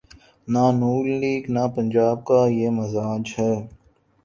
[0.47, 0.81] نہ ن
[1.19, 3.53] لیگ‘ نہ پنجاب کا یہ مزاج ہے۔